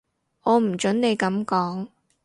[0.41, 1.89] 我唔準你噉講